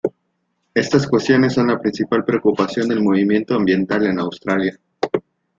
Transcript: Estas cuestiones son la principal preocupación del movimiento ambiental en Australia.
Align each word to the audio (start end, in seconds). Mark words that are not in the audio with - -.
Estas 0.73 1.05
cuestiones 1.05 1.53
son 1.53 1.67
la 1.67 1.79
principal 1.79 2.25
preocupación 2.25 2.87
del 2.89 3.03
movimiento 3.03 3.53
ambiental 3.53 4.07
en 4.07 4.17
Australia. 4.17 4.79